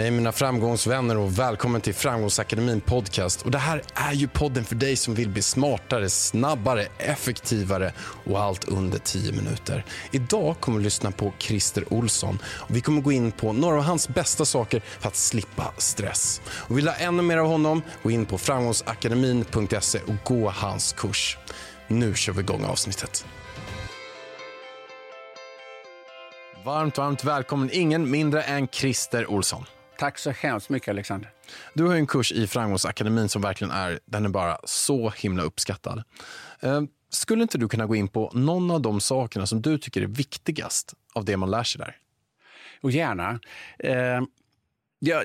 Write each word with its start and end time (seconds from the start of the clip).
Hej 0.00 0.10
mina 0.10 0.32
framgångsvänner 0.32 1.16
och 1.16 1.38
välkommen 1.38 1.80
till 1.80 1.94
Framgångsakademin 1.94 2.80
podcast. 2.80 3.42
Och 3.42 3.50
det 3.50 3.58
här 3.58 3.82
är 3.94 4.12
ju 4.12 4.28
podden 4.28 4.64
för 4.64 4.74
dig 4.74 4.96
som 4.96 5.14
vill 5.14 5.28
bli 5.28 5.42
smartare, 5.42 6.08
snabbare, 6.08 6.86
effektivare 6.98 7.92
och 8.00 8.40
allt 8.40 8.68
under 8.68 8.98
10 8.98 9.32
minuter. 9.32 9.84
Idag 10.10 10.60
kommer 10.60 10.78
vi 10.78 10.84
lyssna 10.84 11.10
på 11.10 11.32
Christer 11.38 11.92
Olsson 11.92 12.38
och 12.44 12.76
vi 12.76 12.80
kommer 12.80 13.00
gå 13.00 13.12
in 13.12 13.32
på 13.32 13.52
några 13.52 13.76
av 13.76 13.82
hans 13.82 14.08
bästa 14.08 14.44
saker 14.44 14.82
för 15.00 15.08
att 15.08 15.16
slippa 15.16 15.72
stress. 15.78 16.40
Och 16.48 16.78
vill 16.78 16.84
du 16.84 16.90
ha 16.90 16.98
ännu 16.98 17.22
mer 17.22 17.38
av 17.38 17.46
honom, 17.46 17.82
gå 18.02 18.10
in 18.10 18.26
på 18.26 18.38
framgångsakademin.se 18.38 20.00
och 20.06 20.24
gå 20.24 20.50
hans 20.50 20.92
kurs. 20.92 21.38
Nu 21.88 22.14
kör 22.14 22.32
vi 22.32 22.40
igång 22.40 22.64
avsnittet. 22.64 23.24
Varmt, 26.64 26.98
varmt 26.98 27.24
välkommen 27.24 27.70
ingen 27.72 28.10
mindre 28.10 28.42
än 28.42 28.68
Christer 28.68 29.30
Olsson. 29.30 29.64
Tack 30.00 30.18
så 30.18 30.30
hemskt 30.30 30.68
mycket 30.68 30.88
Alexander. 30.88 31.30
Du 31.74 31.86
har 31.86 31.94
en 31.94 32.06
kurs 32.06 32.32
i 32.32 32.46
Framgångsakademin 32.46 33.28
som 33.28 33.42
verkligen 33.42 33.70
är, 33.70 34.00
den 34.04 34.24
är 34.24 34.28
bara 34.28 34.58
så 34.64 35.10
himla 35.10 35.42
uppskattad. 35.42 36.02
Eh, 36.60 36.82
skulle 37.10 37.42
inte 37.42 37.58
du 37.58 37.68
kunna 37.68 37.86
gå 37.86 37.94
in 37.94 38.08
på 38.08 38.30
någon 38.34 38.70
av 38.70 38.80
de 38.80 39.00
sakerna 39.00 39.46
som 39.46 39.62
du 39.62 39.78
tycker 39.78 40.02
är 40.02 40.06
viktigast 40.06 40.94
av 41.14 41.24
det 41.24 41.36
man 41.36 41.50
lär 41.50 41.62
sig 41.62 41.78
där? 41.78 41.96
Och 42.82 42.90
gärna. 42.90 43.40
Ja, 45.02 45.24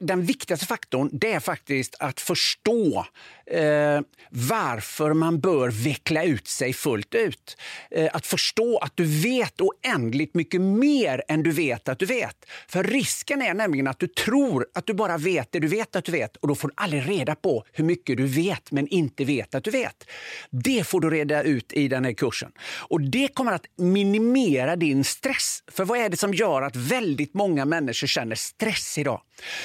den 0.00 0.22
viktigaste 0.22 0.66
faktorn 0.66 1.10
det 1.12 1.32
är 1.32 1.40
faktiskt 1.40 1.96
att 1.98 2.20
förstå 2.20 3.06
eh, 3.46 4.00
varför 4.30 5.12
man 5.12 5.40
bör 5.40 5.68
veckla 5.68 6.24
ut 6.24 6.48
sig 6.48 6.72
fullt 6.72 7.14
ut. 7.14 7.56
Eh, 7.90 8.10
att 8.12 8.26
förstå 8.26 8.78
att 8.78 8.92
du 8.96 9.04
vet 9.04 9.60
oändligt 9.60 10.34
mycket 10.34 10.60
mer 10.60 11.22
än 11.28 11.42
du 11.42 11.50
vet 11.50 11.88
att 11.88 11.98
du 11.98 12.06
vet. 12.06 12.44
För 12.68 12.84
risken 12.84 13.42
är 13.42 13.54
nämligen 13.54 13.86
att 13.86 13.98
du 13.98 14.06
tror 14.06 14.66
att 14.74 14.86
du 14.86 14.94
bara 14.94 15.18
vet 15.18 15.52
det 15.52 15.58
du 15.58 15.68
vet 15.68 15.96
att 15.96 16.04
du 16.04 16.12
vet 16.12 16.36
och 16.36 16.48
då 16.48 16.54
får 16.54 16.68
du 16.68 16.74
aldrig 16.76 17.08
reda 17.08 17.34
på 17.34 17.64
hur 17.72 17.84
mycket 17.84 18.16
du 18.16 18.26
vet 18.26 18.70
men 18.70 18.88
inte 18.88 19.24
vet 19.24 19.54
att 19.54 19.64
du 19.64 19.70
vet. 19.70 20.04
Det 20.50 20.86
får 20.86 21.00
du 21.00 21.10
reda 21.10 21.42
ut 21.42 21.72
i 21.72 21.88
den 21.88 22.04
här 22.04 22.12
kursen. 22.12 22.52
Och 22.78 23.00
det 23.00 23.28
kommer 23.34 23.52
att 23.52 23.66
minimera 23.76 24.76
din 24.76 25.04
stress. 25.04 25.62
För 25.72 25.84
vad 25.84 25.98
är 25.98 26.08
det 26.08 26.16
som 26.16 26.34
gör 26.34 26.62
att 26.62 26.76
väldigt 26.76 27.34
många 27.34 27.64
människor 27.64 28.06
känner 28.06 28.34
stress 28.34 28.91
idag? 28.98 29.20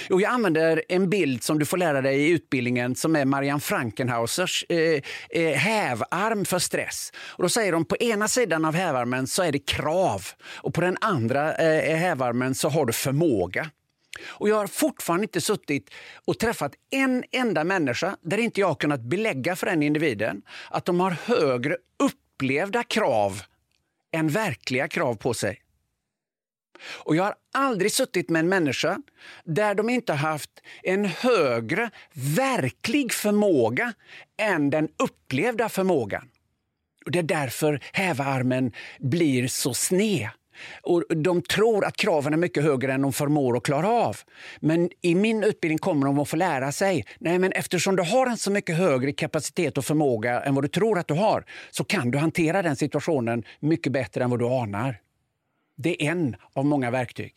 Jo, 0.09 0.21
jag 0.21 0.31
använder 0.31 0.83
en 0.89 1.09
bild 1.09 1.43
som 1.43 1.59
du 1.59 1.65
får 1.65 1.77
lära 1.77 2.01
dig 2.01 2.21
i 2.21 2.29
utbildningen 2.29 2.95
som 2.95 3.15
är 3.15 3.25
Marianne 3.25 3.59
Frankenhausers 3.59 4.65
eh, 4.69 5.01
eh, 5.29 5.53
hävarm 5.53 6.45
för 6.45 6.59
stress. 6.59 7.11
Och 7.17 7.43
då 7.43 7.49
säger 7.49 7.71
de 7.71 7.85
på 7.85 7.97
ena 7.97 8.27
sidan 8.27 8.65
av 8.65 8.75
hävarmen 8.75 9.27
så 9.27 9.43
är 9.43 9.51
det 9.51 9.59
krav 9.59 10.21
och 10.45 10.73
på 10.73 10.81
den 10.81 10.97
andra 11.01 11.55
eh, 11.55 11.97
hävarmen 11.97 12.55
så 12.55 12.69
har 12.69 12.85
du 12.85 12.93
förmåga. 12.93 13.69
Och 14.25 14.49
jag 14.49 14.55
har 14.55 14.67
fortfarande 14.67 15.23
inte 15.23 15.41
suttit 15.41 15.89
och 16.25 16.39
träffat 16.39 16.73
en 16.89 17.23
enda 17.31 17.63
människa 17.63 18.17
där 18.21 18.37
inte 18.37 18.59
jag 18.59 18.67
har 18.67 18.75
kunnat 18.75 19.01
belägga 19.01 19.55
för 19.55 19.65
den 19.65 19.83
individen 19.83 20.41
att 20.69 20.85
de 20.85 20.99
har 20.99 21.11
högre 21.11 21.77
upplevda 21.99 22.83
krav 22.83 23.41
än 24.11 24.27
verkliga 24.27 24.87
krav 24.87 25.15
på 25.15 25.33
sig. 25.33 25.61
Och 26.83 27.15
jag 27.15 27.23
har 27.23 27.35
aldrig 27.53 27.91
suttit 27.91 28.29
med 28.29 28.39
en 28.39 28.49
människa 28.49 29.01
där 29.43 29.75
de 29.75 29.89
inte 29.89 30.13
haft 30.13 30.51
en 30.83 31.05
högre 31.05 31.89
verklig 32.13 33.13
förmåga 33.13 33.93
än 34.37 34.69
den 34.69 34.89
upplevda 35.03 35.69
förmågan. 35.69 36.29
Och 37.05 37.11
det 37.11 37.19
är 37.19 37.23
därför 37.23 37.83
hävarmen 37.93 38.71
blir 38.99 39.47
så 39.47 39.73
sned. 39.73 40.29
Och 40.81 41.03
de 41.15 41.41
tror 41.41 41.85
att 41.85 41.97
kraven 41.97 42.33
är 42.33 42.37
mycket 42.37 42.63
högre 42.63 42.93
än 42.93 43.01
de 43.01 43.13
förmår 43.13 43.57
att 43.57 43.63
klara 43.63 43.89
av. 43.89 44.17
Men 44.59 44.89
i 45.01 45.15
min 45.15 45.43
utbildning 45.43 45.77
kommer 45.77 46.05
de 46.05 46.19
att 46.19 46.29
få 46.29 46.35
lära 46.35 46.71
sig 46.71 47.05
nej 47.19 47.39
men 47.39 47.51
eftersom 47.51 47.95
du 47.95 48.03
har 48.03 48.27
en 48.27 48.37
så 48.37 48.51
mycket 48.51 48.77
högre 48.77 49.11
kapacitet 49.11 49.77
och 49.77 49.85
förmåga 49.85 50.41
än 50.41 50.55
vad 50.55 50.63
du 50.63 50.67
tror 50.67 50.99
att 50.99 51.07
du 51.07 51.13
har 51.13 51.45
så 51.71 51.83
kan 51.83 52.11
du 52.11 52.17
hantera 52.17 52.61
den 52.61 52.75
situationen 52.75 53.43
mycket 53.59 53.91
bättre 53.91 54.23
än 54.23 54.29
vad 54.29 54.39
du 54.39 54.45
anar. 54.45 54.99
Det 55.77 56.03
är 56.03 56.11
en 56.11 56.35
av 56.53 56.65
många 56.65 56.91
verktyg. 56.91 57.33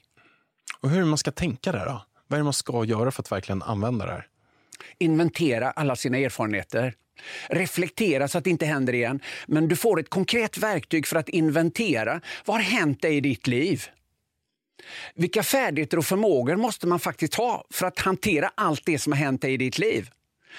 Och 0.80 0.90
hur 0.90 1.04
man 1.04 1.18
ska 1.18 1.30
tänka 1.30 1.72
där 1.72 1.86
då? 1.86 2.02
Vad 2.26 2.36
är 2.36 2.40
det 2.40 2.44
man 2.44 2.52
ska 2.52 2.84
göra 2.84 3.10
för 3.10 3.22
att 3.22 3.32
verkligen 3.32 3.62
använda 3.62 4.06
det 4.06 4.12
här? 4.12 4.26
Inventera 4.98 5.70
alla 5.70 5.96
sina 5.96 6.18
erfarenheter. 6.18 6.94
Reflektera 7.48 8.28
så 8.28 8.38
att 8.38 8.44
det 8.44 8.50
inte 8.50 8.66
händer 8.66 8.92
igen. 8.92 9.20
Men 9.46 9.68
du 9.68 9.76
får 9.76 10.00
ett 10.00 10.10
konkret 10.10 10.58
verktyg 10.58 11.06
för 11.06 11.16
att 11.16 11.28
inventera. 11.28 12.20
Vad 12.44 12.56
har 12.56 12.62
hänt 12.62 13.02
dig 13.02 13.16
i 13.16 13.20
ditt 13.20 13.46
liv? 13.46 13.84
Vilka 15.14 15.42
färdigheter 15.42 15.98
och 15.98 16.04
förmågor 16.04 16.56
måste 16.56 16.86
man 16.86 17.00
faktiskt 17.00 17.34
ha 17.34 17.64
för 17.70 17.86
att 17.86 17.98
hantera 17.98 18.50
allt 18.54 18.82
det 18.86 18.98
som 18.98 19.12
har 19.12 19.18
hänt 19.18 19.42
dig 19.42 19.52
i 19.52 19.56
ditt 19.56 19.78
liv? 19.78 20.10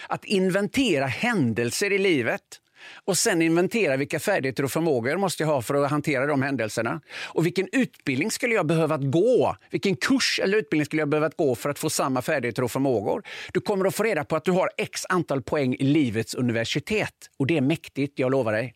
Att 0.08 0.26
inventera 0.26 1.06
händelser 1.06 1.92
i 1.92 1.98
livet 1.98 2.61
och 3.06 3.18
sen 3.18 3.42
inventera 3.42 3.98
vilka 3.98 4.20
färdigheter 4.20 4.64
och 4.64 4.72
förmågor 4.72 5.18
måste 5.18 5.44
jag 5.44 5.48
ha 5.48 5.62
för 5.62 5.74
att 5.76 5.92
hantera 5.92 6.26
de 6.26 6.42
händelserna. 6.42 7.02
Och 7.24 7.46
vilken 7.46 7.68
utbildning 7.72 8.32
skulle 8.32 8.56
jag 8.56 8.66
behöva 8.68 8.98
gå? 8.98 9.56
Vilken 9.72 9.96
kurs 9.96 10.40
eller 10.44 10.58
utbildning 10.58 10.86
skulle 10.86 11.02
jag 11.02 11.10
behöva 11.10 11.30
gå 11.38 11.56
för 11.56 11.70
att 11.70 11.80
få 11.80 11.90
samma 11.90 12.22
färdigheter 12.22 12.64
och 12.64 12.72
förmågor? 12.72 13.24
Du 13.54 13.62
kommer 13.62 13.86
att 13.86 13.96
få 13.96 14.04
reda 14.04 14.24
på 14.24 14.36
att 14.36 14.46
du 14.46 14.52
har 14.52 14.70
x 14.78 15.02
antal 15.10 15.42
poäng 15.42 15.76
i 15.76 15.84
livets 15.84 16.36
universitet. 16.36 17.16
Och 17.38 17.48
det 17.48 17.58
är 17.58 17.62
mäktigt, 17.62 18.20
jag 18.20 18.32
lovar 18.32 18.54
dig. 18.54 18.76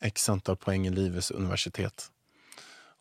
X 0.00 0.28
antal 0.28 0.56
poäng 0.56 0.86
i 0.86 0.90
livets 0.90 1.30
universitet. 1.30 2.08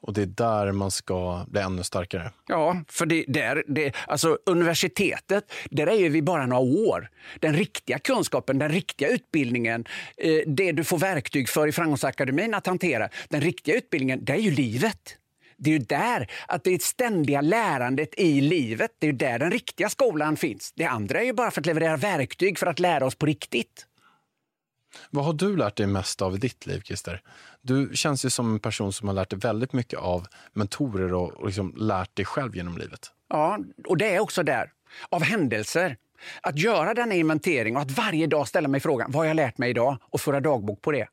Och 0.02 0.14
det 0.14 0.22
är 0.22 0.26
där 0.26 0.72
man 0.72 0.92
ska 0.92 1.46
bli 1.48 1.62
ännu 1.62 1.84
starkare. 1.84 2.32
Ja, 2.48 2.84
för 2.88 3.06
det, 3.06 3.26
där, 3.28 3.64
det, 3.68 3.96
alltså 4.08 4.38
universitetet, 4.46 5.52
där 5.70 5.90
är 5.90 6.10
vi 6.10 6.22
bara 6.22 6.46
några 6.46 6.62
år. 6.62 7.10
Den 7.40 7.54
riktiga 7.56 8.00
kunskapen, 8.00 8.60
den 8.60 8.70
riktiga 8.70 9.10
utbildningen, 9.10 9.86
eh, 10.18 10.40
det 10.48 10.72
du 10.72 10.84
får 10.84 10.98
verktyg 10.98 11.50
för 11.50 11.68
i 11.68 11.72
Framgångsakademin 11.72 12.54
att 12.54 12.68
hantera, 12.68 13.10
den 13.30 13.42
riktiga 13.42 13.76
utbildningen, 13.76 14.26
det 14.26 14.34
är 14.34 14.38
ju 14.38 14.52
livet. 14.52 15.18
Det 15.58 15.70
är 15.70 15.74
ju 15.74 15.80
där, 15.80 16.32
att 16.48 16.64
det 16.64 16.74
är 16.74 16.80
ständiga 16.80 17.42
lärandet 17.42 18.10
i 18.18 18.42
livet, 18.42 18.92
det 19.00 19.08
är 19.08 19.14
där 19.14 19.40
den 19.40 19.52
riktiga 19.52 19.90
skolan 19.90 20.38
finns. 20.38 20.74
Det 20.76 20.86
andra 20.86 21.22
är 21.22 21.26
ju 21.26 21.34
bara 21.34 21.52
för 21.52 21.62
att 21.62 21.66
leverera 21.66 21.98
verktyg 21.98 22.60
för 22.60 22.68
att 22.68 22.80
lära 22.80 23.06
oss 23.06 23.16
på 23.16 23.26
riktigt. 23.26 23.88
Vad 25.10 25.26
har 25.26 25.34
du 25.34 25.58
lärt 25.58 25.76
dig 25.76 25.88
mest 25.88 26.22
av 26.22 26.36
i 26.36 26.38
ditt 26.38 26.66
liv, 26.66 26.82
Christer? 26.82 27.22
Du 27.62 27.90
känns 27.94 28.26
ju 28.26 28.30
som 28.30 28.54
en 28.54 28.60
person 28.60 28.94
som 28.94 29.08
har 29.08 29.16
lärt 29.16 29.30
dig 29.30 29.40
väldigt 29.40 29.74
mycket 29.74 30.00
av 30.00 30.28
mentorer 30.54 31.14
och, 31.14 31.32
och 31.34 31.46
liksom 31.46 31.74
lärt 31.78 32.16
dig 32.16 32.26
själv 32.26 32.56
genom 32.56 32.78
livet. 32.78 33.12
Ja, 33.30 33.60
och 33.88 33.98
det 33.98 34.16
är 34.16 34.20
också 34.20 34.44
där. 34.44 34.72
Av 35.10 35.24
händelser. 35.24 35.98
Att 36.42 36.60
göra 36.60 36.94
denna 36.94 37.16
inventering 37.16 37.76
och 37.76 37.82
att 37.82 37.92
varje 37.92 38.28
dag 38.28 38.48
ställa 38.48 38.68
mig 38.68 38.80
frågan 38.80 39.12
vad 39.12 39.22
har 39.22 39.26
jag 39.26 39.36
lärt 39.36 39.58
mig 39.58 39.70
idag 39.70 39.98
och 40.02 40.22
föra 40.22 40.40
dagbok 40.40 40.82
på 40.82 40.92
det. 40.92 41.08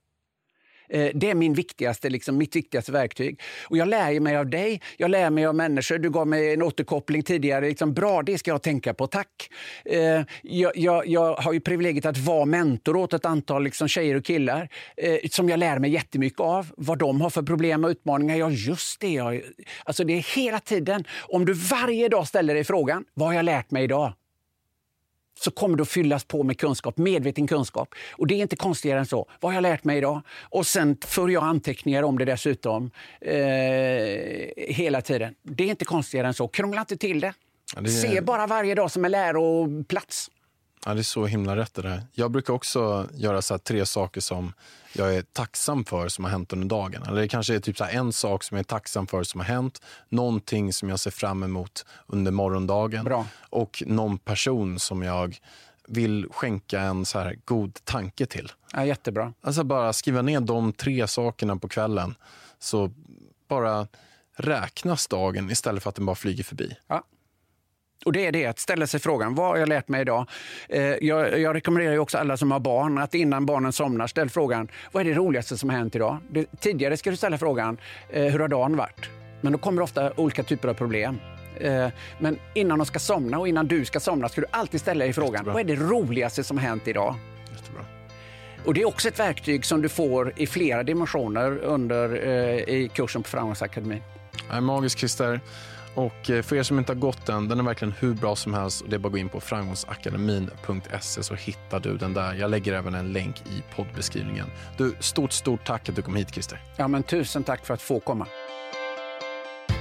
Eh, 0.89 1.11
det 1.15 1.31
är 1.31 1.35
min 1.35 1.55
viktigaste, 1.55 2.11
liksom, 2.11 2.37
mitt 2.37 2.57
viktigaste 2.57 2.93
verktyg. 2.93 3.41
Och 3.65 3.77
jag 3.77 3.89
lär 3.89 4.21
mig 4.21 4.37
av 4.37 4.47
dig, 4.47 4.83
jag 4.97 5.11
lär 5.11 5.31
mig 5.31 5.47
av 5.47 5.55
människor. 5.55 5.99
Du 5.99 6.11
gav 6.11 6.27
mig 6.27 6.53
en 6.53 6.63
återkoppling 6.63 7.23
tidigare. 7.23 7.69
Liksom, 7.69 7.95
bra, 7.95 8.23
det 8.23 8.39
ska 8.39 8.51
jag 8.51 8.63
tänka 8.63 8.95
på. 8.95 9.07
Tack! 9.07 9.51
Eh, 9.85 10.23
jag, 10.43 10.73
jag, 10.77 11.07
jag 11.07 11.35
har 11.35 11.53
ju 11.53 11.61
privilegiet 11.61 12.07
att 12.07 12.19
vara 12.19 12.45
mentor 12.45 12.97
åt 12.97 13.13
ett 13.13 13.25
antal 13.25 13.65
liksom, 13.65 13.89
tjejer 13.89 14.15
och 14.15 14.25
killar 14.25 14.69
eh, 14.97 15.17
som 15.31 15.49
jag 15.49 15.59
lär 15.59 15.79
mig 15.79 15.91
jättemycket 15.91 16.41
av. 16.41 16.67
Vad 16.77 16.99
de 16.99 17.21
har 17.21 17.31
för 17.31 17.43
problem 17.43 17.85
och 17.85 17.91
utmaningar. 17.91 18.37
Ja, 18.37 18.51
just 18.51 19.01
det. 19.01 19.13
Jag, 19.13 19.43
alltså, 19.85 20.05
det 20.05 20.13
är 20.13 20.37
hela 20.37 20.61
tiden. 20.61 21.05
Om 21.29 21.45
du 21.45 21.53
varje 21.53 22.09
dag 22.09 22.29
ställer 22.29 22.55
dig 22.55 22.65
frågan, 22.65 23.05
vad 23.15 23.29
har 23.29 23.35
jag 23.35 23.45
lärt 23.45 23.71
mig 23.71 23.85
idag? 23.85 24.13
Så 25.41 25.51
kommer 25.51 25.77
du 25.77 25.83
att 25.83 25.89
fyllas 25.89 26.25
på 26.25 26.43
med 26.43 26.59
kunskap, 26.59 26.99
medveten 26.99 27.47
kunskap. 27.47 27.95
Och 28.13 28.27
det 28.27 28.35
är 28.35 28.39
inte 28.39 28.57
konstigare 28.57 28.99
än 28.99 29.07
så. 29.07 29.27
Vad 29.41 29.53
har 29.53 29.55
jag 29.55 29.63
lärt 29.63 29.85
mig 29.85 29.99
idag? 29.99 30.23
Och 30.43 30.67
sen 30.67 30.97
för 31.07 31.29
jag 31.29 31.45
anteckningar 31.45 32.03
om 32.03 32.19
det 32.19 32.25
dessutom 32.25 32.91
eh, 33.21 33.35
hela 34.57 35.01
tiden. 35.01 35.35
Det 35.43 35.65
är 35.65 35.69
inte 35.69 35.85
konstigare 35.85 36.27
än 36.27 36.35
så. 36.35 36.49
Krångla 36.49 36.81
inte 36.81 36.97
till 36.97 37.21
det. 37.21 37.35
Ja, 37.75 37.81
det 37.81 37.89
är... 37.89 37.93
Se 37.93 38.21
bara 38.21 38.47
varje 38.47 38.75
dag 38.75 38.91
som 38.91 39.05
en 39.05 39.11
läroplats. 39.11 40.31
Ja, 40.85 40.95
det 40.95 41.01
är 41.01 41.03
så 41.03 41.27
himla 41.27 41.57
rätt 41.57 41.75
det 41.75 41.83
där. 41.83 42.03
Jag 42.13 42.31
brukar 42.31 42.55
också 42.55 43.09
göra 43.15 43.43
så 43.43 43.59
tre 43.59 43.87
saker 43.87 44.21
som 44.21 44.53
jag 44.93 45.15
är 45.15 45.23
tacksam 45.23 45.85
för 45.85 46.09
som 46.09 46.25
har 46.25 46.31
hänt 46.31 46.53
under 46.53 46.67
dagen. 46.69 47.03
Eller 47.03 47.21
det 47.21 47.29
kanske 47.29 47.55
är 47.55 47.61
typ 47.61 47.77
så 47.77 47.85
en 47.85 48.13
sak 48.13 48.45
som 48.45 48.57
jag 48.57 48.63
är 48.63 48.65
tacksam 48.65 49.07
för 49.07 49.23
som 49.23 49.41
har 49.41 49.47
hänt. 49.47 49.83
Någonting 50.09 50.73
som 50.73 50.89
jag 50.89 51.01
ser 51.01 51.11
fram 51.11 51.43
emot 51.43 51.87
under 52.07 52.31
morgondagen. 52.33 53.05
Bra. 53.05 53.27
Och 53.51 53.83
någon 53.87 54.19
person 54.19 54.79
som 54.79 55.03
jag 55.03 55.39
vill 55.89 56.27
skänka 56.31 56.81
en 56.81 57.05
så 57.05 57.19
här 57.19 57.37
god 57.45 57.79
tanke 57.85 58.27
till. 58.27 58.53
Ja, 58.73 58.85
jättebra. 58.85 59.33
Alltså 59.41 59.65
bara 59.65 59.93
skriva 59.93 60.23
ner 60.23 60.41
de 60.41 60.73
tre 60.73 61.09
sakerna 61.09 61.57
på 61.57 61.69
kvällen. 61.69 62.15
Så 62.59 62.91
bara 63.49 63.87
räknas 64.37 65.07
dagen 65.07 65.51
istället 65.51 65.83
för 65.83 65.91
att 65.91 65.97
den 65.97 66.07
bara 66.07 66.17
flyger 66.17 66.45
förbi. 66.45 66.77
Ja. 66.87 67.03
Och 68.05 68.13
det 68.13 68.27
är 68.27 68.33
det, 68.33 68.47
att 68.47 68.59
ställa 68.59 68.87
sig 68.87 69.01
frågan, 69.01 69.35
vad 69.35 69.47
har 69.47 69.57
jag 69.57 69.69
lärt 69.69 69.89
mig 69.89 70.01
idag? 70.01 70.27
Eh, 70.69 70.83
jag, 70.83 71.41
jag, 71.41 71.55
rekommenderar 71.55 71.93
ju 71.93 71.99
också 71.99 72.19
alla 72.19 72.37
som 72.37 72.51
har 72.51 72.61
barn 72.61 72.99
att 72.99 73.15
innan 73.15 73.47
barnen 73.47 73.73
somnar 73.73 74.07
ställ 74.07 74.31
frågan, 74.31 74.69
vad 74.93 75.01
är 75.01 75.05
det 75.05 75.15
roligaste 75.15 75.59
som 75.59 75.71
har 75.71 75.77
hänt 75.77 75.97
idag? 75.97 76.19
Det, 76.31 76.47
tidigare 76.61 76.97
ska 76.97 77.11
du 77.11 77.17
ställa 77.17 77.39
frågan, 77.39 77.79
eh, 78.11 78.25
hur 78.25 78.39
har 78.39 78.49
dagen 78.49 78.77
varit? 78.77 79.09
Men 79.41 79.53
då 79.53 79.59
kommer 79.59 79.83
ofta 79.83 80.13
olika 80.17 80.43
typer 80.43 80.69
av 80.69 80.75
problem. 80.75 81.21
Eh, 81.61 81.89
men 82.19 82.39
innan 82.55 82.79
de 82.79 82.87
ska 82.87 82.99
somna 82.99 83.39
och 83.39 83.49
innan 83.49 83.67
du 83.67 83.85
ska 83.85 84.01
somna 84.01 84.29
ska 84.29 84.41
du 84.41 84.47
alltid 84.51 84.81
ställa 84.81 85.05
dig 85.05 85.13
frågan, 85.13 85.45
vad 85.45 85.61
är 85.61 85.65
det 85.65 85.77
roligaste 85.77 86.45
som 86.45 86.59
har 86.59 86.65
hänt 86.65 86.89
idag? 86.89 87.15
Och 88.65 88.75
det 88.75 88.83
är 88.83 88.89
också 88.89 89.09
ett 89.09 89.19
verktyg 89.19 89.65
som 89.65 89.83
du 89.83 89.89
får 89.89 90.33
i 90.37 90.47
flera 90.47 90.83
dimensioner 90.83 91.59
under, 91.59 92.27
eh, 92.29 92.75
i 92.75 92.91
kursen 92.95 93.23
på 93.23 93.29
Framgångsakademin. 93.29 94.03
Magisk 94.61 94.99
Christer. 94.99 95.41
Och 95.95 96.31
eh, 96.31 96.43
för 96.43 96.57
er 96.57 96.63
som 96.63 96.79
inte 96.79 96.93
har 96.93 96.99
gått 96.99 97.27
den, 97.27 97.49
den 97.49 97.59
är 97.59 97.63
verkligen 97.63 97.95
hur 97.99 98.15
bra 98.15 98.37
som 98.37 98.55
helst. 98.55 98.85
Det 98.89 98.97
är 98.97 98.99
bara 98.99 99.09
att 99.09 99.13
gå 99.13 99.19
in 99.19 99.29
på 99.29 99.41
framgångsakademin.se 99.41 101.23
så 101.23 101.35
hittar 101.35 101.81
du 101.81 101.97
den 101.97 102.15
där. 102.15 102.35
Jag 102.35 102.51
lägger 102.51 102.73
även 102.73 102.95
en 102.95 103.13
länk 103.13 103.41
i 103.41 103.63
poddbeskrivningen. 103.77 104.47
Du, 104.77 104.95
stort, 105.01 105.33
stort 105.33 105.67
tack 105.67 105.89
att 105.89 105.97
du 105.97 106.03
kom 106.03 106.17
hit 106.17 106.31
Christer. 106.35 106.63
Ja, 106.77 106.89
men 106.89 107.03
tusen 107.03 107.45
tack 107.45 107.67
för 107.67 107.75
att 107.75 107.83
få 107.83 108.01
komma. 108.01 108.27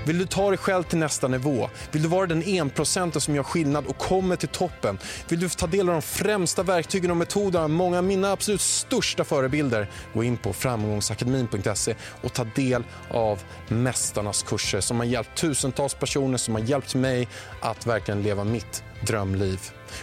Vill 0.08 0.18
du 0.18 0.26
ta 0.26 0.50
dig 0.50 0.58
själv 0.58 0.84
till 0.84 0.98
nästa 0.98 1.28
nivå? 1.28 1.70
Vill 1.92 2.02
du 2.02 2.08
vara 2.08 2.28
den 2.28 2.44
enprocenten 2.44 3.22
som 3.22 3.36
gör 3.36 3.44
skillnad 3.44 3.86
och 3.86 3.98
kommer 3.98 4.36
till 4.36 4.50
toppen? 4.50 5.00
Vill 5.30 5.40
du 5.40 5.50
ta 5.50 5.68
del 5.68 5.90
av 5.90 5.96
de 5.96 6.02
främsta 6.02 6.64
verktygen 6.64 7.12
och 7.12 7.18
metoderna 7.18 7.68
många 7.68 7.98
av 7.98 8.04
mina 8.04 8.32
absolut 8.32 8.62
största 8.62 9.24
förebilder? 9.24 9.90
Gå 10.14 10.24
in 10.24 10.38
på 10.38 10.54
framgångsakademin.se 10.54 11.96
och 12.22 12.34
ta 12.34 12.44
del 12.44 12.84
av 13.12 13.40
mästarnas 13.68 14.44
kurser 14.44 14.82
som 14.82 14.98
har 14.98 15.06
hjälpt 15.06 15.38
tusentals 15.38 15.94
personer, 15.94 16.38
som 16.38 16.56
har 16.56 16.62
hjälpt 16.62 16.96
mig 16.96 17.28
att 17.62 17.88
verkligen 17.88 18.22
leva 18.22 18.44
mitt 18.44 18.84
drömliv. 19.02 19.60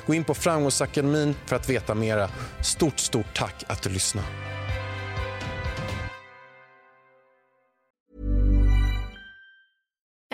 Gå 0.07 0.15
in 0.15 0.25
på 0.25 0.35
Framgångsakademin 0.35 1.35
för 1.47 1.57
att 1.57 1.69
veta 1.69 1.95
mera. 1.95 2.29
Stort, 2.63 2.99
stort 2.99 3.35
tack 3.35 3.65
att 3.67 3.83
du 3.83 3.91
lyssnade. 3.91 4.27